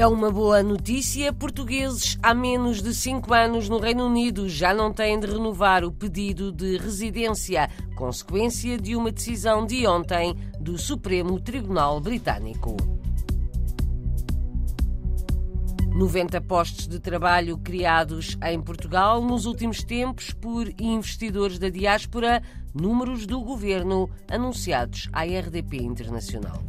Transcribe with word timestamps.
É 0.00 0.06
uma 0.06 0.30
boa 0.30 0.62
notícia. 0.62 1.30
Portugueses 1.30 2.16
há 2.22 2.32
menos 2.32 2.80
de 2.80 2.94
5 2.94 3.34
anos 3.34 3.68
no 3.68 3.78
Reino 3.78 4.06
Unido 4.06 4.48
já 4.48 4.72
não 4.72 4.90
têm 4.90 5.20
de 5.20 5.26
renovar 5.26 5.84
o 5.84 5.92
pedido 5.92 6.50
de 6.50 6.78
residência, 6.78 7.68
consequência 7.94 8.78
de 8.78 8.96
uma 8.96 9.12
decisão 9.12 9.66
de 9.66 9.86
ontem 9.86 10.34
do 10.58 10.78
Supremo 10.78 11.38
Tribunal 11.38 12.00
Britânico. 12.00 12.78
90 15.94 16.40
postos 16.40 16.88
de 16.88 16.98
trabalho 16.98 17.58
criados 17.58 18.38
em 18.42 18.58
Portugal 18.58 19.22
nos 19.22 19.44
últimos 19.44 19.84
tempos 19.84 20.30
por 20.32 20.66
investidores 20.80 21.58
da 21.58 21.68
diáspora, 21.68 22.42
números 22.72 23.26
do 23.26 23.38
governo 23.42 24.08
anunciados 24.30 25.10
à 25.12 25.24
RDP 25.24 25.76
Internacional. 25.76 26.64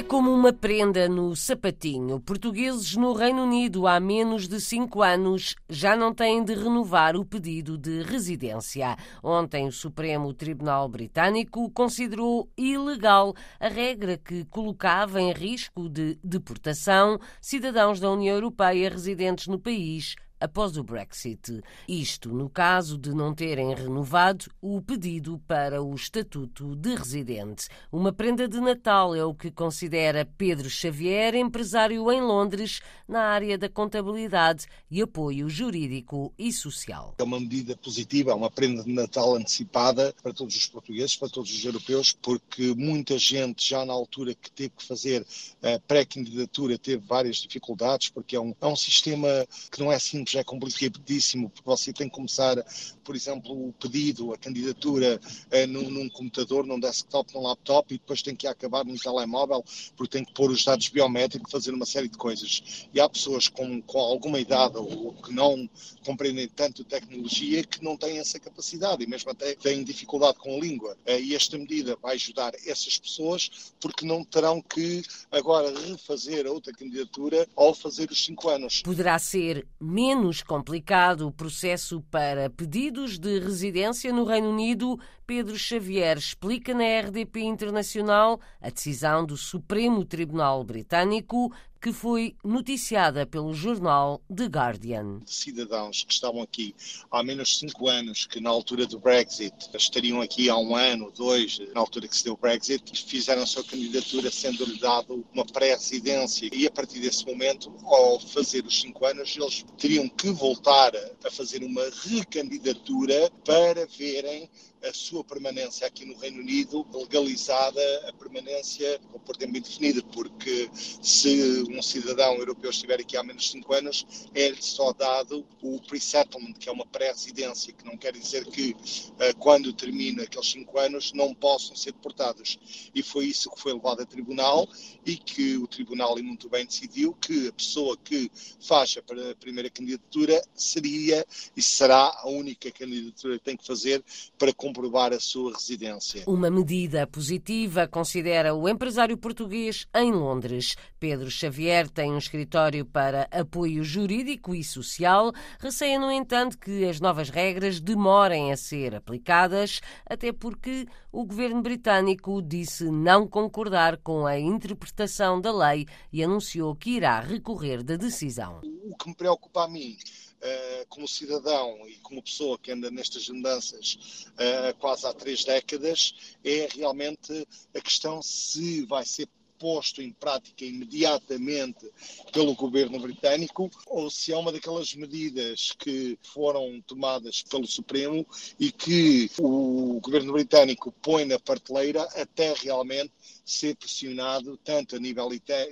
É 0.00 0.02
como 0.02 0.32
uma 0.32 0.50
prenda 0.50 1.10
no 1.10 1.36
sapatinho. 1.36 2.18
Portugueses 2.20 2.96
no 2.96 3.12
Reino 3.12 3.42
Unido 3.42 3.86
há 3.86 4.00
menos 4.00 4.48
de 4.48 4.58
cinco 4.58 5.02
anos 5.02 5.54
já 5.68 5.94
não 5.94 6.14
têm 6.14 6.42
de 6.42 6.54
renovar 6.54 7.16
o 7.16 7.24
pedido 7.24 7.76
de 7.76 8.02
residência. 8.02 8.96
Ontem, 9.22 9.68
o 9.68 9.72
Supremo 9.72 10.32
Tribunal 10.32 10.88
Britânico 10.88 11.70
considerou 11.72 12.48
ilegal 12.56 13.34
a 13.60 13.68
regra 13.68 14.16
que 14.16 14.46
colocava 14.46 15.20
em 15.20 15.34
risco 15.34 15.86
de 15.86 16.18
deportação 16.24 17.18
cidadãos 17.38 18.00
da 18.00 18.10
União 18.10 18.34
Europeia 18.34 18.88
residentes 18.88 19.48
no 19.48 19.58
país 19.58 20.16
após 20.40 20.76
o 20.76 20.82
Brexit. 20.82 21.60
Isto 21.86 22.30
no 22.30 22.48
caso 22.48 22.96
de 22.96 23.14
não 23.14 23.34
terem 23.34 23.74
renovado 23.74 24.46
o 24.60 24.80
pedido 24.80 25.38
para 25.46 25.82
o 25.82 25.94
estatuto 25.94 26.74
de 26.74 26.94
residente. 26.94 27.68
Uma 27.92 28.12
prenda 28.12 28.48
de 28.48 28.60
Natal 28.60 29.14
é 29.14 29.24
o 29.24 29.34
que 29.34 29.50
considera 29.50 30.24
Pedro 30.38 30.70
Xavier, 30.70 31.34
empresário 31.34 32.10
em 32.10 32.22
Londres, 32.22 32.80
na 33.06 33.22
área 33.24 33.58
da 33.58 33.68
contabilidade 33.68 34.66
e 34.90 35.02
apoio 35.02 35.48
jurídico 35.48 36.32
e 36.38 36.52
social. 36.52 37.14
É 37.18 37.22
uma 37.22 37.38
medida 37.38 37.76
positiva, 37.76 38.30
é 38.30 38.34
uma 38.34 38.50
prenda 38.50 38.82
de 38.82 38.92
Natal 38.92 39.34
antecipada 39.34 40.14
para 40.22 40.32
todos 40.32 40.56
os 40.56 40.66
portugueses, 40.66 41.16
para 41.16 41.28
todos 41.28 41.52
os 41.52 41.64
europeus, 41.64 42.12
porque 42.12 42.74
muita 42.74 43.18
gente 43.18 43.68
já 43.68 43.84
na 43.84 43.92
altura 43.92 44.34
que 44.34 44.50
teve 44.50 44.70
que 44.70 44.86
fazer 44.86 45.26
a 45.62 45.78
pré-candidatura 45.80 46.78
teve 46.78 47.04
várias 47.06 47.36
dificuldades, 47.36 48.08
porque 48.08 48.36
é 48.36 48.40
um, 48.40 48.54
é 48.60 48.66
um 48.66 48.76
sistema 48.76 49.28
que 49.70 49.80
não 49.80 49.92
é 49.92 49.98
simples 49.98 50.29
já 50.32 50.40
é 50.40 50.44
complicadíssimo, 50.44 51.50
porque 51.50 51.68
você 51.68 51.92
tem 51.92 52.08
que 52.08 52.14
começar, 52.14 52.56
por 53.04 53.14
exemplo, 53.14 53.68
o 53.68 53.72
pedido, 53.72 54.32
a 54.32 54.38
candidatura 54.38 55.20
eh, 55.50 55.66
num, 55.66 55.90
num, 55.90 56.08
computador, 56.08 56.66
num 56.66 56.78
desktop, 56.78 57.34
num 57.34 57.42
laptop, 57.42 57.94
e 57.94 57.98
depois 57.98 58.22
tem 58.22 58.34
que 58.34 58.46
acabar 58.46 58.84
num 58.84 58.96
telemóvel, 58.96 59.64
porque 59.96 60.18
tem 60.18 60.24
que 60.24 60.32
pôr 60.32 60.50
os 60.50 60.64
dados 60.64 60.88
biométricos, 60.88 61.50
fazer 61.50 61.72
uma 61.72 61.86
série 61.86 62.08
de 62.08 62.16
coisas. 62.16 62.86
E 62.94 63.00
há 63.00 63.08
pessoas 63.08 63.48
com, 63.48 63.80
com 63.82 63.98
alguma 63.98 64.38
idade 64.38 64.76
ou 64.76 65.12
que 65.14 65.32
não 65.32 65.68
compreendem 66.04 66.48
tanto 66.48 66.84
tecnologia 66.84 67.64
que 67.64 67.82
não 67.82 67.96
têm 67.96 68.18
essa 68.18 68.38
capacidade 68.38 69.02
e 69.02 69.06
mesmo 69.06 69.30
até 69.30 69.54
têm 69.54 69.84
dificuldade 69.84 70.38
com 70.38 70.56
a 70.56 70.60
língua. 70.60 70.96
Eh, 71.06 71.20
e 71.20 71.34
esta 71.34 71.58
medida 71.58 71.96
vai 72.00 72.14
ajudar 72.14 72.52
essas 72.66 72.98
pessoas 72.98 73.72
porque 73.80 74.06
não 74.06 74.24
terão 74.24 74.62
que 74.62 75.02
agora 75.30 75.72
refazer 75.80 76.46
a 76.46 76.50
outra 76.50 76.72
candidatura 76.72 77.48
ao 77.56 77.74
fazer 77.74 78.10
os 78.10 78.24
cinco 78.24 78.48
anos. 78.48 78.82
Poderá 78.82 79.18
ser 79.18 79.66
menos 79.80 80.19
menos 80.20 80.42
complicado 80.42 81.26
o 81.26 81.32
processo 81.32 82.02
para 82.10 82.50
pedidos 82.50 83.18
de 83.18 83.38
residência 83.38 84.12
no 84.12 84.24
Reino 84.24 84.50
Unido, 84.50 85.00
Pedro 85.30 85.56
Xavier 85.56 86.18
explica 86.18 86.74
na 86.74 86.82
RDP 86.82 87.42
Internacional 87.42 88.40
a 88.60 88.68
decisão 88.68 89.24
do 89.24 89.36
Supremo 89.36 90.04
Tribunal 90.04 90.64
Britânico 90.64 91.52
que 91.80 91.92
foi 91.92 92.36
noticiada 92.44 93.24
pelo 93.24 93.54
jornal 93.54 94.20
The 94.28 94.46
Guardian. 94.46 95.20
Cidadãos 95.24 96.04
que 96.04 96.12
estavam 96.12 96.42
aqui 96.42 96.74
há 97.10 97.22
menos 97.22 97.48
de 97.48 97.58
cinco 97.60 97.88
anos, 97.88 98.26
que 98.26 98.38
na 98.38 98.50
altura 98.50 98.86
do 98.86 98.98
Brexit 98.98 99.54
estariam 99.74 100.20
aqui 100.20 100.50
há 100.50 100.58
um 100.58 100.76
ano, 100.76 101.10
dois, 101.16 101.58
na 101.74 101.80
altura 101.80 102.06
que 102.06 102.16
se 102.16 102.24
deu 102.24 102.34
o 102.34 102.36
Brexit, 102.36 102.84
fizeram 103.06 103.42
a 103.42 103.46
sua 103.46 103.64
candidatura 103.64 104.30
sendo-lhe 104.30 104.78
dado 104.78 105.24
uma 105.32 105.46
pré-residência 105.46 106.50
e 106.52 106.66
a 106.66 106.70
partir 106.70 107.00
desse 107.00 107.24
momento, 107.24 107.72
ao 107.84 108.20
fazer 108.20 108.66
os 108.66 108.78
cinco 108.78 109.06
anos, 109.06 109.34
eles 109.34 109.64
teriam 109.78 110.06
que 110.08 110.30
voltar 110.32 110.92
a 111.24 111.30
fazer 111.30 111.62
uma 111.62 111.84
recandidatura 112.04 113.30
para 113.42 113.86
verem 113.86 114.50
a 114.82 114.92
sua 114.92 115.22
permanência 115.22 115.86
aqui 115.86 116.04
no 116.04 116.16
Reino 116.16 116.40
Unido 116.40 116.86
legalizada 116.92 117.80
a 118.08 118.12
permanência 118.12 119.00
por 119.24 119.36
tempo 119.36 119.56
indefinido, 119.56 120.02
porque 120.04 120.70
se 120.74 121.64
um 121.70 121.82
cidadão 121.82 122.36
europeu 122.36 122.70
estiver 122.70 123.00
aqui 123.00 123.16
há 123.16 123.22
menos 123.22 123.44
de 123.44 123.50
5 123.50 123.74
anos, 123.74 124.06
é-lhe 124.34 124.62
só 124.62 124.92
dado 124.92 125.46
o 125.62 125.80
pre-settlement, 125.82 126.54
que 126.54 126.68
é 126.68 126.72
uma 126.72 126.86
pré-residência, 126.86 127.72
que 127.72 127.84
não 127.84 127.96
quer 127.96 128.12
dizer 128.12 128.46
que 128.46 128.74
eh, 129.18 129.32
quando 129.34 129.72
termina 129.72 130.22
aqueles 130.22 130.50
5 130.50 130.78
anos 130.78 131.12
não 131.12 131.34
possam 131.34 131.76
ser 131.76 131.92
deportados. 131.92 132.58
E 132.94 133.02
foi 133.02 133.26
isso 133.26 133.50
que 133.50 133.60
foi 133.60 133.72
levado 133.72 134.02
a 134.02 134.06
tribunal 134.06 134.68
e 135.04 135.16
que 135.16 135.56
o 135.56 135.66
tribunal 135.66 136.16
muito 136.22 136.48
bem 136.48 136.66
decidiu 136.66 137.14
que 137.14 137.48
a 137.48 137.52
pessoa 137.52 137.96
que 137.96 138.30
faz 138.60 138.96
a 138.96 139.34
primeira 139.36 139.70
candidatura 139.70 140.42
seria 140.54 141.26
e 141.56 141.62
será 141.62 142.12
a 142.22 142.28
única 142.28 142.70
candidatura 142.70 143.38
que 143.38 143.44
tem 143.44 143.56
que 143.56 143.66
fazer 143.66 144.02
para 144.38 144.52
comprovar 144.70 145.12
a 145.12 145.18
sua 145.18 145.52
residência. 145.52 146.22
Uma 146.26 146.48
medida 146.48 147.04
positiva, 147.04 147.88
considera 147.88 148.54
o 148.54 148.68
empresário 148.68 149.18
português 149.18 149.86
em 149.94 150.12
Londres. 150.12 150.76
Pedro 151.00 151.28
Xavier 151.28 151.88
tem 151.88 152.12
um 152.12 152.18
escritório 152.18 152.86
para 152.86 153.28
apoio 153.32 153.82
jurídico 153.82 154.54
e 154.54 154.62
social. 154.62 155.32
Receia, 155.58 155.98
no 155.98 156.10
entanto, 156.10 156.56
que 156.56 156.84
as 156.84 157.00
novas 157.00 157.30
regras 157.30 157.80
demorem 157.80 158.52
a 158.52 158.56
ser 158.56 158.94
aplicadas, 158.94 159.80
até 160.06 160.32
porque 160.32 160.86
o 161.10 161.24
governo 161.26 161.60
britânico 161.62 162.40
disse 162.40 162.84
não 162.84 163.26
concordar 163.26 163.96
com 163.96 164.24
a 164.24 164.38
interpretação 164.38 165.40
da 165.40 165.52
lei 165.52 165.86
e 166.12 166.22
anunciou 166.22 166.76
que 166.76 166.90
irá 166.90 167.18
recorrer 167.18 167.82
da 167.82 167.96
decisão. 167.96 168.60
O 168.84 168.96
que 168.96 169.08
me 169.08 169.16
preocupa 169.16 169.64
a 169.64 169.68
mim 169.68 169.96
Uh, 170.42 170.86
como 170.88 171.06
cidadão 171.06 171.86
e 171.86 171.96
como 171.96 172.22
pessoa 172.22 172.58
que 172.58 172.72
anda 172.72 172.90
nestas 172.90 173.28
andanças 173.28 174.26
uh, 174.32 174.74
quase 174.78 175.06
há 175.06 175.12
três 175.12 175.44
décadas, 175.44 176.14
é 176.42 176.66
realmente 176.74 177.46
a 177.74 177.80
questão 177.82 178.22
se 178.22 178.86
vai 178.86 179.04
ser 179.04 179.28
posto 179.60 180.00
em 180.00 180.10
prática 180.10 180.64
imediatamente 180.64 181.86
pelo 182.32 182.54
governo 182.54 182.98
britânico 182.98 183.70
ou 183.86 184.10
se 184.10 184.32
é 184.32 184.36
uma 184.36 184.50
daquelas 184.50 184.94
medidas 184.94 185.72
que 185.78 186.18
foram 186.22 186.80
tomadas 186.86 187.42
pelo 187.42 187.66
Supremo 187.66 188.26
e 188.58 188.72
que 188.72 189.30
o 189.38 190.00
governo 190.00 190.32
britânico 190.32 190.90
põe 190.90 191.26
na 191.26 191.38
prateleira 191.38 192.02
até 192.14 192.54
realmente 192.54 193.12
ser 193.44 193.76
pressionado 193.76 194.56
tanto 194.64 194.96
a 194.96 194.98
nível 194.98 195.28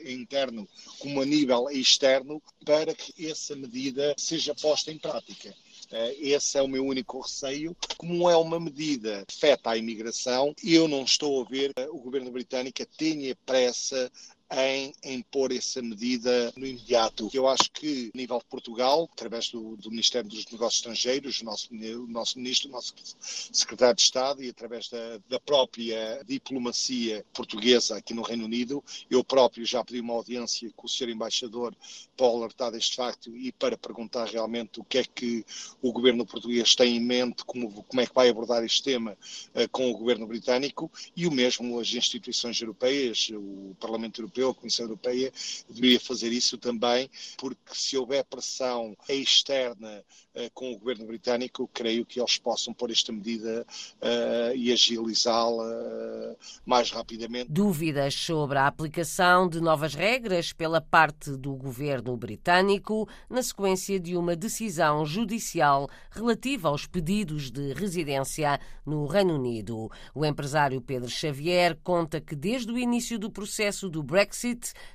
interno 0.07 0.69
como 0.99 1.23
a 1.23 1.25
nível 1.25 1.71
externo 1.71 2.43
para 2.65 2.95
que 2.95 3.27
essa 3.27 3.57
medida 3.57 4.15
seja 4.19 4.55
posta 4.55 4.93
em 4.93 4.99
prática. 4.99 5.55
Eh, 5.91 6.17
esse 6.21 6.59
é 6.59 6.63
o 6.63 6.69
meu 6.69 6.85
único 6.85 7.21
receio. 7.21 7.77
Como 7.97 8.29
é 8.29 8.37
uma 8.37 8.61
medida 8.61 9.25
que 9.27 9.35
afeta 9.37 9.71
a 9.71 9.77
imigração, 9.77 10.55
eu 10.65 10.89
não 10.89 11.03
estou 11.03 11.43
a 11.43 11.45
ver 11.45 11.73
o 11.91 11.99
governo 11.99 12.31
britânico 12.31 12.83
tenha 12.87 13.37
pressa 13.47 14.11
em 14.51 14.95
impor 15.05 15.53
essa 15.53 15.83
medida 15.83 16.53
no 16.57 16.67
imediato. 16.67 17.29
Eu 17.35 17.47
acho 17.47 17.71
que, 17.71 18.11
a 18.15 18.17
nível 18.17 18.39
de 18.39 18.47
Portugal, 18.47 19.09
através 19.13 19.51
do, 19.51 19.77
do 19.77 19.91
Ministério 19.91 20.29
dos 20.29 20.47
Negócios 20.47 20.81
Estrangeiros, 20.81 21.41
o 21.41 21.45
nosso, 21.45 21.69
o 21.73 22.07
nosso 22.07 22.39
Ministro, 22.39 22.69
o 22.69 22.73
nosso 22.73 22.95
Secretário 23.21 23.97
de 23.97 24.03
Estado 24.03 24.43
e 24.43 24.49
através 24.49 24.89
da, 24.89 25.19
da 25.29 25.39
própria 25.39 26.23
diplomacia 26.27 27.25
portuguesa 27.33 27.97
aqui 27.97 28.15
no 28.15 28.23
Reino 28.23 28.45
Unido, 28.45 28.83
eu 29.11 29.23
próprio 29.23 29.67
já 29.67 29.85
pedi 29.85 30.01
uma 30.01 30.15
audiência 30.15 30.71
com 30.75 30.87
o 30.87 30.89
Sr. 30.89 31.11
Embaixador 31.11 31.75
para 32.17 32.27
alertar 32.27 32.73
deste 32.73 32.97
facto 32.97 33.37
e 33.37 33.53
para 33.53 33.77
perguntar 33.77 34.27
realmente 34.27 34.81
o 34.81 34.85
que 34.85 34.99
é 34.99 35.05
que 35.05 35.45
o 35.83 35.93
governo 35.93 36.25
português 36.25 36.75
tem 36.75 36.97
em 36.97 37.01
mente, 37.01 37.45
como, 37.45 37.71
como 37.85 38.01
é 38.01 38.07
que 38.07 38.15
vai 38.15 38.29
abordar 38.29 38.65
este 38.65 38.83
tema 38.83 39.17
uh, 39.55 39.69
com 39.71 39.91
o 39.91 39.97
governo 39.97 40.27
britânico 40.27 40.91
e 41.15 41.27
o 41.27 41.31
mesmo 41.31 41.79
as 41.79 41.93
instituições 41.93 42.61
europeias, 42.61 43.31
o 43.35 43.77
Parlamento 43.79 44.21
Europeu 44.21 44.38
Europeu, 44.39 44.51
a 44.51 44.55
Comissão 44.55 44.87
Europeia, 44.87 45.33
deveria 45.69 46.01
fazer 46.01 46.33
isso 46.33 46.57
também, 46.57 47.11
porque 47.37 47.75
se 47.75 47.97
houver 47.97 48.25
pressão 48.25 48.97
externa 49.09 50.05
uh, 50.35 50.51
com 50.55 50.73
o 50.73 50.79
governo 50.79 51.07
britânico, 51.07 51.69
creio 51.73 52.07
que 52.07 52.21
eles 52.21 52.39
possam 52.39 52.73
pôr 52.73 52.91
esta 52.91 53.13
medida 53.13 53.67
uh, 54.01 54.57
e 54.57 54.73
agilizá-la 54.73 55.65
uh, 55.65 56.37
mais 56.65 56.91
rapidamente. 56.91 57.51
Dúvidas 57.51 58.15
sobre 58.15 58.59
a 58.59 58.67
aplicação 58.67 59.49
de 59.49 59.61
novas 59.61 59.95
regras 59.95 60.53
pela 60.53 60.81
parte 60.81 61.37
do 61.37 61.55
governo 61.55 62.17
britânico 62.17 63.09
na 63.29 63.43
sequência 63.43 63.99
de 63.99 64.17
uma 64.17 64.37
decisão 64.37 65.05
judicial 65.05 65.89
relativa 66.11 66.69
aos 66.69 66.87
pedidos 66.87 67.51
de 67.51 67.73
residência 67.73 68.61
no 68.85 69.07
Reino 69.07 69.35
Unido. 69.35 69.91
O 70.15 70.25
empresário 70.25 70.81
Pedro 70.81 71.09
Xavier 71.09 71.77
conta 71.83 72.21
que 72.21 72.37
desde 72.37 72.71
o 72.73 72.79
início 72.79 73.19
do 73.19 73.31
processo 73.31 73.89
do 73.89 74.03
Brexit, 74.03 74.28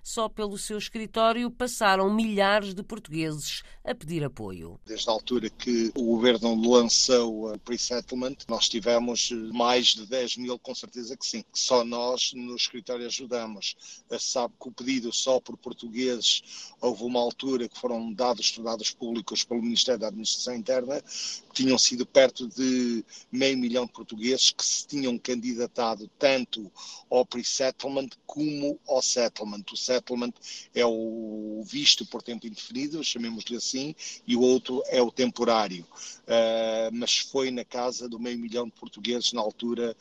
só 0.03 0.30
pelo 0.30 0.57
seu 0.57 0.77
escritório 0.77 1.50
passaram 1.50 2.13
milhares 2.13 2.74
de 2.74 2.83
portugueses 2.83 3.63
a 3.83 3.94
pedir 3.94 4.24
apoio. 4.24 4.80
Desde 4.85 5.09
a 5.09 5.13
altura 5.13 5.50
que 5.50 5.91
o 5.95 6.03
governo 6.03 6.56
lançou 6.56 7.53
o 7.53 7.59
pre-settlement, 7.59 8.38
nós 8.47 8.69
tivemos 8.69 9.31
mais 9.53 9.88
de 9.88 10.06
10 10.06 10.38
mil, 10.38 10.57
com 10.57 10.74
certeza 10.74 11.18
que 11.18 11.25
sim. 11.25 11.44
Só 11.53 11.83
nós 11.83 12.31
no 12.33 12.56
escritório 12.56 13.06
ajudamos. 13.06 13.75
Sabe 14.19 14.53
que 14.59 14.69
o 14.69 14.71
pedido 14.71 15.12
só 15.12 15.39
por 15.39 15.57
portugueses, 15.57 16.44
houve 16.80 17.03
uma 17.03 17.19
altura 17.19 17.68
que 17.68 17.77
foram 17.77 18.13
dados, 18.13 18.57
dados 18.57 18.91
públicos 18.91 19.44
pelo 19.44 19.62
Ministério 19.62 20.00
da 20.00 20.07
Administração 20.07 20.56
Interna, 20.56 21.03
tinham 21.53 21.77
sido 21.77 22.06
perto 22.06 22.47
de 22.47 23.03
meio 23.31 23.57
milhão 23.57 23.85
de 23.85 23.91
portugueses 23.91 24.51
que 24.51 24.65
se 24.65 24.88
tinham 24.88 25.18
candidatado 25.18 26.09
tanto 26.18 26.71
ao 27.09 27.25
pre-settlement 27.25 28.09
como 28.25 28.80
ao 28.88 29.01
settlement. 29.01 29.22
O 29.71 29.77
settlement 29.77 30.33
é 30.73 30.85
o 30.85 31.63
visto 31.65 32.05
por 32.05 32.21
tempo 32.21 32.47
indefinido, 32.47 33.03
chamemos-lhe 33.03 33.57
assim, 33.57 33.95
e 34.27 34.35
o 34.35 34.41
outro 34.41 34.81
é 34.87 35.01
o 35.01 35.11
temporário. 35.11 35.85
Uh, 36.23 36.89
mas 36.91 37.17
foi 37.17 37.51
na 37.51 37.65
casa 37.65 38.07
do 38.07 38.19
meio 38.19 38.39
milhão 38.39 38.65
de 38.65 38.71
portugueses 38.71 39.33
na 39.33 39.41
altura 39.41 39.95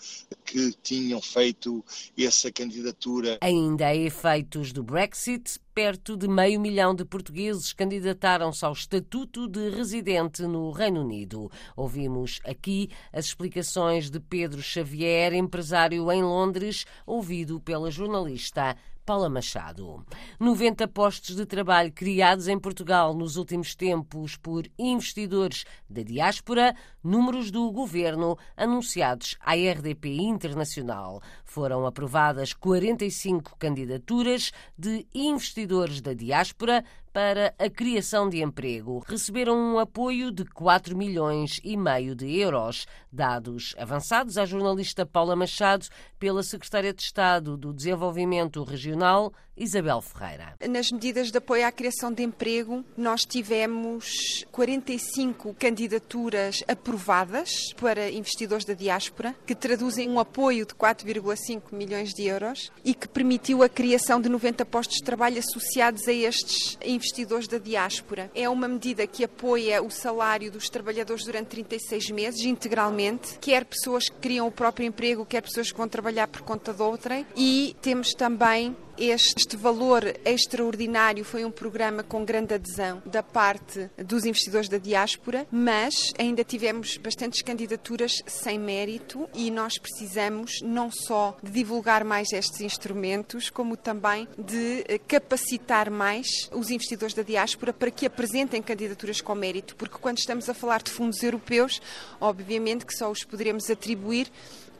que 0.45 0.73
tinham 0.83 1.21
feito 1.21 1.85
essa 2.17 2.51
candidatura. 2.51 3.39
Ainda 3.41 3.89
a 3.89 3.97
efeitos 3.97 4.73
do 4.73 4.83
Brexit, 4.83 5.59
perto 5.75 6.17
de 6.17 6.29
meio 6.29 6.61
milhão 6.61 6.95
de 6.95 7.05
portugueses 7.05 7.73
candidataram-se 7.73 8.65
ao 8.65 8.73
estatuto 8.73 9.49
de 9.49 9.71
residente 9.71 10.43
no 10.43 10.71
Reino 10.71 11.03
Unido. 11.03 11.51
Ouvimos 11.77 12.41
aqui 12.45 12.91
as 13.13 13.27
explicações 13.27 14.11
de 14.11 14.21
Pedro 14.21 14.63
Xavier, 14.63 15.33
empresário 15.33 16.11
em 16.13 16.23
Londres, 16.23 16.85
ouvido 17.07 17.59
pela 17.61 17.91
jornalista 17.91 18.77
Paula 19.05 19.29
Machado. 19.29 20.05
90 20.39 20.87
postos 20.89 21.35
de 21.35 21.45
trabalho 21.45 21.93
criados 21.93 22.47
em 22.47 22.59
Portugal 22.59 23.15
nos 23.15 23.37
últimos 23.37 23.75
tempos 23.75 24.37
por 24.37 24.69
investidores 24.79 25.65
da 25.91 26.03
diáspora, 26.03 26.75
números 27.03 27.51
do 27.51 27.71
governo 27.73 28.39
anunciados 28.57 29.37
à 29.41 29.55
RDP 29.55 30.07
Internacional. 30.21 31.21
Foram 31.45 31.85
aprovadas 31.85 32.53
45 32.53 33.57
candidaturas 33.59 34.53
de 34.79 35.07
investidores 35.13 36.01
da 36.01 36.15
diáspora 36.15 36.85
para 37.13 37.55
a 37.59 37.69
criação 37.69 38.29
de 38.29 38.43
emprego. 38.43 39.05
Receberam 39.07 39.55
um 39.55 39.79
apoio 39.79 40.33
de 40.33 40.45
4 40.45 40.97
milhões 40.97 41.61
e 41.63 41.77
meio 41.77 42.15
de 42.15 42.39
euros, 42.39 42.87
dados 43.13 43.75
avançados 43.77 44.39
à 44.39 44.47
jornalista 44.47 45.05
Paula 45.05 45.37
Machado 45.37 45.87
pela 46.19 46.43
Secretária 46.43 46.95
de 46.95 47.03
Estado 47.03 47.57
do 47.57 47.73
Desenvolvimento 47.73 48.63
Regional, 48.63 49.33
Isabel 49.55 50.01
Ferreira. 50.01 50.55
Nas 50.67 50.91
medidas 50.91 51.31
de 51.31 51.37
apoio 51.37 51.67
à 51.67 51.71
criação 51.71 52.11
de 52.11 52.23
emprego, 52.23 52.83
nós 52.97 53.21
tivemos 53.21 54.47
45 54.51 55.55
candidaturas 55.55 56.65
aprovadas 56.67 57.51
para 57.79 58.11
investidores 58.11 58.65
da 58.65 58.73
diáspora, 58.73 59.37
que 59.47 59.55
traduzem 59.55 60.09
um 60.09 60.19
apoio 60.19 60.65
de 60.65 60.73
4,5 60.73 61.65
milhões 61.73 62.15
de 62.15 62.23
euros 62.23 62.73
e 62.83 62.95
que 62.95 63.07
permitiu 63.07 63.63
a 63.63 63.69
criação 63.69 64.23
de 64.23 64.29
90 64.31 64.65
postos 64.65 64.97
de 64.97 65.05
trabalho 65.05 65.39
associados 65.39 66.09
a 66.09 66.13
estes 66.13 66.79
investidores 66.83 67.02
da 67.49 67.59
diáspora. 67.59 68.31
É 68.35 68.49
uma 68.49 68.69
medida 68.69 69.07
que 69.07 69.25
apoia 69.25 69.83
o 69.83 69.91
salário 69.91 70.51
dos 70.51 70.69
trabalhadores 70.69 71.25
durante 71.25 71.49
36 71.49 72.11
meses, 72.11 72.45
integralmente, 72.45 73.39
quer 73.41 73.65
pessoas 73.65 74.09
que 74.09 74.17
criam 74.17 74.47
o 74.47 74.53
próprio 74.53 74.87
emprego, 74.87 75.27
quer 75.27 75.43
pessoas 75.43 75.71
que 75.71 75.79
vão 75.79 75.89
trabalhar 75.89 76.29
por 76.29 76.43
conta 76.43 76.73
de 76.73 76.83
outrem, 76.83 77.27
e 77.37 77.77
temos 77.81 78.15
também 78.15 78.77
este 79.11 79.57
valor 79.57 80.05
extraordinário 80.25 81.25
foi 81.25 81.45
um 81.45 81.51
programa 81.51 82.03
com 82.03 82.25
grande 82.25 82.55
adesão 82.55 83.03
da 83.05 83.23
parte 83.23 83.91
dos 83.97 84.25
investidores 84.25 84.69
da 84.69 84.79
diáspora, 84.79 85.47
mas 85.51 85.95
ainda 86.19 86.45
tivemos 86.45 86.97
bastantes 86.99 87.43
candidaturas 87.43 88.23
sem 88.27 88.59
mérito 88.59 89.29
e 89.35 89.51
nós 89.51 89.79
precisamos 89.79 90.61
não 90.63 90.91
só 90.91 91.37
de 91.43 91.51
divulgar 91.51 92.05
mais 92.05 92.33
estes 92.33 92.61
instrumentos, 92.61 93.51
como 93.51 93.77
também 93.77 94.29
de 94.39 94.85
capacitar 95.09 95.91
mais 95.91 96.27
os 96.53 96.71
investidores 96.71 97.15
da 97.15 97.23
diáspora 97.23 97.73
para 97.73 97.91
que 97.91 98.07
apresentem 98.07 98.63
candidaturas 98.63 99.21
com 99.21 99.35
mérito, 99.35 99.75
porque 99.77 99.99
quando 99.99 100.19
estamos 100.19 100.49
a 100.49 100.55
falar 100.55 100.83
de 100.83 100.91
fundos 100.91 101.23
europeus, 101.23 101.81
obviamente 102.21 102.87
que 102.87 102.95
só 102.95 103.11
os 103.11 103.25
poderemos 103.25 103.69
atribuir 103.69 104.31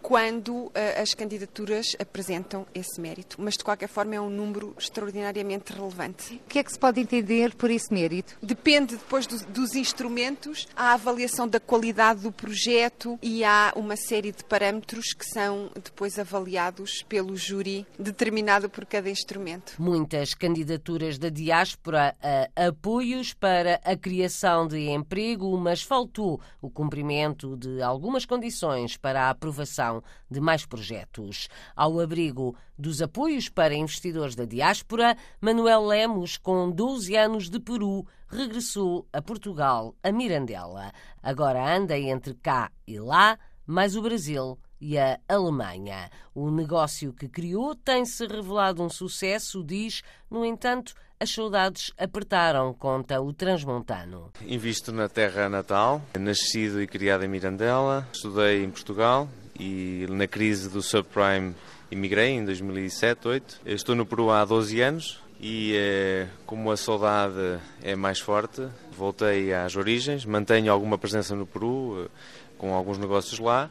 quando 0.03 0.67
uh, 0.67 0.73
as 1.01 1.15
candidaturas 1.15 1.97
apresentam 1.99 2.67
esse 2.75 3.01
mérito. 3.01 3.37
Mas, 3.41 3.55
de 3.57 3.65
qualquer 3.65 3.89
forma, 3.89 4.17
é 4.17 4.21
um 4.21 4.29
número 4.29 4.75
extraordinariamente 4.79 5.73
relevante. 5.73 6.35
O 6.45 6.49
que 6.49 6.59
é 6.59 6.65
que 6.65 6.73
se 6.73 6.79
pode 6.79 7.01
entender 7.01 7.55
por 7.55 7.71
esse 7.71 7.93
mérito? 7.93 8.37
Depende 8.43 8.97
depois 8.97 9.27
do, 9.27 9.39
dos 9.47 9.75
instrumentos, 9.75 10.67
há 10.77 10.91
a 10.91 10.95
avaliação 10.95 11.47
da 11.47 11.61
qualidade 11.61 12.23
do 12.23 12.33
projeto 12.33 13.19
e 13.23 13.45
há 13.45 13.73
uma 13.77 13.97
série 13.97 14.33
de 14.33 14.45
parâmetros 14.45 15.13
que 15.15 15.25
são 15.25 15.71
depois 15.75 16.19
avaliados 16.19 17.03
pelo 17.09 17.37
júri 17.37 17.87
determinado 17.99 18.69
por 18.69 18.85
cada 18.85 19.09
instrumento. 19.09 19.75
Muitas 19.79 20.35
candidaturas 20.35 21.19
da 21.19 21.29
diáspora 21.29 22.17
a 22.21 22.67
apoios 22.67 23.33
para 23.33 23.81
a 23.85 23.97
criação 23.97 24.67
de 24.67 24.89
emprego, 24.89 25.57
mas 25.57 25.83
faltou 25.83 26.41
o 26.61 26.69
cumprimento 26.69 27.57
de 27.57 27.81
algumas 27.83 28.25
condições 28.25 28.97
para 28.97 29.25
a 29.25 29.31
aprovação 29.31 29.92
de 30.31 30.41
mais 30.41 30.65
projetos. 30.65 31.49
Ao 31.75 31.99
abrigo 31.99 32.57
dos 32.79 33.03
apoios 33.03 33.49
para 33.49 33.75
investidores 33.75 34.37
da 34.37 34.45
diáspora, 34.45 35.17
Manuel 35.41 35.85
Lemos, 35.85 36.37
com 36.37 36.71
12 36.71 37.17
anos 37.17 37.51
de 37.51 37.59
Peru, 37.59 38.07
regressou 38.29 39.07
a 39.13 39.21
Portugal, 39.21 39.95
a 40.03 40.13
Mirandela. 40.13 40.93
Agora 41.21 41.77
anda 41.77 41.99
entre 41.99 42.35
cá 42.35 42.71
e 42.87 42.99
lá, 42.99 43.39
mais 43.67 43.97
o 43.97 44.03
Brasil 44.03 44.59
e 44.81 44.99
a 44.99 45.19
Alemanha. 45.29 46.11
O 46.35 46.51
negócio 46.51 47.13
que 47.13 47.29
criou 47.29 47.75
tem-se 47.75 48.27
revelado 48.27 48.83
um 48.83 48.89
sucesso, 48.89 49.63
diz, 49.63 50.03
no 50.31 50.45
entanto, 50.45 50.95
as 51.21 51.31
saudades 51.31 51.93
apertaram, 51.97 52.75
conta 52.75 53.21
o 53.21 53.33
transmontano. 53.33 54.33
Invisto 54.45 54.91
na 54.91 55.09
terra 55.09 55.49
natal, 55.49 56.03
nascido 56.19 56.83
e 56.83 56.87
criado 56.89 57.25
em 57.25 57.29
Mirandela, 57.29 58.09
estudei 58.13 58.65
em 58.65 58.71
Portugal, 58.73 59.29
e 59.59 60.07
na 60.09 60.27
crise 60.27 60.69
do 60.69 60.83
subprime 60.83 61.55
emigrei 61.91 62.31
em 62.31 62.45
2007, 62.45 63.21
2008. 63.23 63.61
Estou 63.67 63.95
no 63.95 64.07
Peru 64.07 64.31
há 64.31 64.45
12 64.45 64.81
anos 64.81 65.21
e 65.41 65.75
eh, 65.77 66.27
como 66.47 66.71
a 66.71 66.77
saudade 66.77 67.59
é 67.83 67.95
mais 67.97 68.21
forte, 68.21 68.67
voltei 68.97 69.53
às 69.53 69.77
origens, 69.77 70.25
mantenho 70.25 70.73
alguma 70.73 70.97
presença 70.97 71.35
no 71.35 71.47
Peru, 71.47 72.05
eh, 72.05 72.09
com 72.57 72.73
alguns 72.75 72.97
negócios 72.97 73.39
lá. 73.39 73.71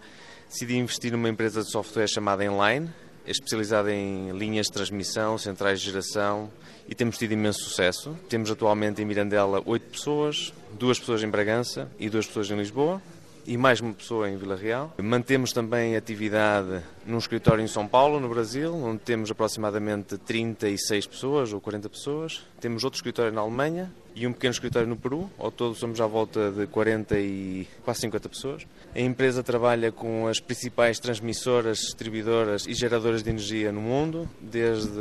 Decidi 0.50 0.78
investir 0.78 1.14
numa 1.14 1.30
empresa 1.30 1.64
de 1.64 1.72
software 1.72 2.08
chamada 2.08 2.44
Enline, 2.44 2.90
especializada 3.26 3.94
em 3.94 4.32
linhas 4.32 4.66
de 4.68 4.74
transmissão, 4.74 5.38
centrais 5.38 5.80
de 5.80 5.86
geração 5.86 6.52
e 6.90 6.94
temos 6.94 7.18
tido 7.18 7.32
imenso 7.32 7.62
sucesso. 7.62 8.18
Temos 8.28 8.52
atualmente 8.52 9.02
em 9.02 9.06
Mirandela 9.06 9.64
oito 9.66 9.90
pessoas, 9.92 10.54
duas 10.74 11.00
pessoas 11.00 11.24
em 11.24 11.30
Bragança 11.30 11.90
e 11.98 12.10
duas 12.10 12.28
pessoas 12.28 12.52
em 12.52 12.58
Lisboa 12.58 13.02
e 13.46 13.58
mais 13.58 13.80
uma 13.82 13.94
pessoa 13.94 14.30
em 14.30 14.38
Vila 14.38 14.56
Real. 14.56 14.94
Mantemos 15.02 15.52
também 15.52 15.96
atividade 15.96 16.82
num 17.06 17.18
escritório 17.18 17.64
em 17.64 17.68
São 17.68 17.88
Paulo, 17.88 18.20
no 18.20 18.30
Brasil, 18.30 18.74
onde 18.74 19.00
temos 19.00 19.32
aproximadamente 19.32 20.18
36 20.18 21.08
pessoas 21.08 21.54
ou 21.54 21.60
40 21.60 21.90
pessoas. 21.90 22.44
Temos 22.60 22.84
outro 22.84 22.98
escritório 22.98 23.32
na 23.32 23.42
Alemanha 23.42 23.92
e 24.16 24.28
um 24.28 24.34
pequeno 24.34 24.52
escritório 24.52 24.88
no 24.88 24.96
Peru. 24.96 25.30
Ao 25.38 25.52
todo 25.52 25.76
somos 25.76 26.00
à 26.02 26.08
volta 26.08 26.52
de 26.52 26.68
40 26.68 27.20
e 27.20 27.68
quase 27.84 28.02
50 28.02 28.30
pessoas. 28.30 28.68
A 28.94 29.00
empresa 29.00 29.44
trabalha 29.44 29.92
com 29.92 30.28
as 30.28 30.40
principais 30.40 31.00
transmissoras, 31.00 31.80
distribuidoras 31.80 32.66
e 32.68 32.74
geradoras 32.74 33.24
de 33.24 33.30
energia 33.30 33.72
no 33.72 33.82
mundo, 33.82 34.30
desde 34.40 34.92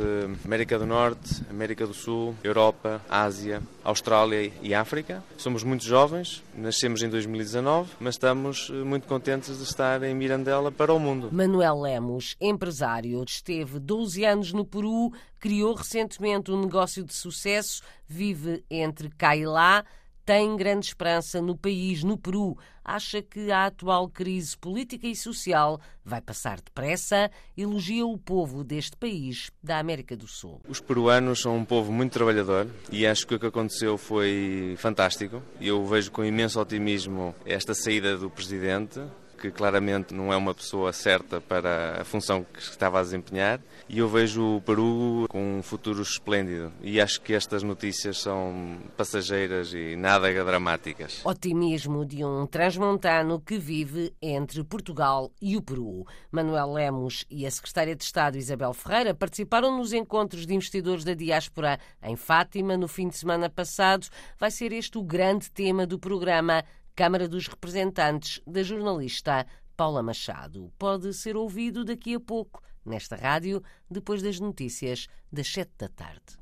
América 0.45 0.79
do 0.79 0.85
Norte, 0.85 1.43
América 1.49 1.85
do 1.85 1.93
Sul, 1.93 2.35
Europa, 2.43 3.01
Ásia, 3.09 3.61
Austrália 3.83 4.51
e 4.61 4.73
África. 4.73 5.23
Somos 5.37 5.63
muito 5.63 5.85
jovens, 5.85 6.43
nascemos 6.55 7.03
em 7.03 7.09
2019, 7.09 7.91
mas 7.99 8.15
estamos 8.15 8.69
muito 8.69 9.07
contentes 9.07 9.57
de 9.57 9.63
estar 9.63 10.01
em 10.03 10.13
Mirandela 10.13 10.71
para 10.71 10.93
o 10.93 10.99
mundo. 10.99 11.29
Manuel 11.31 11.81
Lemos, 11.81 12.35
empresário, 12.39 13.23
esteve 13.23 13.79
12 13.79 14.23
anos 14.25 14.53
no 14.53 14.65
Peru, 14.65 15.11
criou 15.41 15.73
recentemente 15.73 16.51
um 16.51 16.61
negócio 16.61 17.03
de 17.03 17.13
sucesso, 17.13 17.81
vive 18.07 18.63
entre 18.69 19.09
cá 19.09 19.35
e 19.35 19.45
lá, 19.45 19.83
tem 20.23 20.55
grande 20.55 20.85
esperança 20.85 21.41
no 21.41 21.57
país, 21.57 22.03
no 22.03 22.15
Peru. 22.15 22.55
Acha 22.85 23.21
que 23.21 23.51
a 23.51 23.65
atual 23.65 24.07
crise 24.07 24.55
política 24.55 25.07
e 25.07 25.15
social 25.15 25.79
vai 26.05 26.21
passar 26.21 26.61
depressa. 26.61 27.29
Elogia 27.57 28.05
o 28.05 28.17
povo 28.17 28.63
deste 28.63 28.95
país 28.95 29.51
da 29.63 29.79
América 29.79 30.15
do 30.15 30.27
Sul. 30.27 30.61
Os 30.67 30.79
peruanos 30.79 31.41
são 31.41 31.57
um 31.57 31.65
povo 31.65 31.91
muito 31.91 32.13
trabalhador 32.13 32.67
e 32.91 33.05
acho 33.05 33.25
que 33.25 33.35
o 33.35 33.39
que 33.39 33.47
aconteceu 33.47 33.97
foi 33.97 34.75
fantástico. 34.77 35.41
Eu 35.59 35.83
vejo 35.85 36.11
com 36.11 36.23
imenso 36.23 36.61
otimismo 36.61 37.35
esta 37.45 37.73
saída 37.73 38.15
do 38.15 38.29
presidente 38.29 39.01
que 39.41 39.49
claramente 39.49 40.13
não 40.13 40.31
é 40.31 40.37
uma 40.37 40.53
pessoa 40.53 40.93
certa 40.93 41.41
para 41.41 42.01
a 42.01 42.05
função 42.05 42.43
que 42.43 42.59
estava 42.59 42.99
a 42.99 43.01
desempenhar. 43.01 43.59
E 43.89 43.97
eu 43.97 44.07
vejo 44.07 44.57
o 44.57 44.61
Peru 44.61 45.25
com 45.27 45.57
um 45.57 45.63
futuro 45.63 46.03
esplêndido. 46.03 46.71
E 46.81 47.01
acho 47.01 47.19
que 47.21 47.33
estas 47.33 47.63
notícias 47.63 48.19
são 48.19 48.77
passageiras 48.95 49.73
e 49.73 49.95
nada 49.95 50.31
dramáticas. 50.45 51.25
Otimismo 51.25 52.05
de 52.05 52.23
um 52.23 52.45
transmontano 52.45 53.39
que 53.39 53.57
vive 53.57 54.13
entre 54.21 54.63
Portugal 54.63 55.31
e 55.41 55.57
o 55.57 55.61
Peru. 55.61 56.05
Manuel 56.31 56.73
Lemos 56.73 57.25
e 57.29 57.45
a 57.45 57.51
secretária 57.51 57.95
de 57.95 58.03
Estado 58.03 58.37
Isabel 58.37 58.73
Ferreira 58.73 59.15
participaram 59.15 59.75
nos 59.75 59.91
encontros 59.91 60.45
de 60.45 60.53
investidores 60.53 61.03
da 61.03 61.15
diáspora 61.15 61.79
em 62.03 62.15
Fátima 62.15 62.77
no 62.77 62.87
fim 62.87 63.07
de 63.07 63.17
semana 63.17 63.49
passado. 63.49 64.07
Vai 64.39 64.51
ser 64.51 64.71
este 64.71 64.99
o 64.99 65.03
grande 65.03 65.49
tema 65.49 65.87
do 65.87 65.97
programa 65.97 66.63
Câmara 66.95 67.27
dos 67.27 67.47
Representantes 67.47 68.41
da 68.45 68.61
jornalista 68.63 69.45
Paula 69.77 70.03
Machado. 70.03 70.71
Pode 70.77 71.13
ser 71.13 71.35
ouvido 71.37 71.85
daqui 71.85 72.15
a 72.15 72.19
pouco 72.19 72.61
nesta 72.85 73.15
rádio, 73.15 73.63
depois 73.89 74.21
das 74.21 74.39
notícias 74.39 75.07
das 75.31 75.47
sete 75.47 75.71
da 75.77 75.87
tarde. 75.87 76.40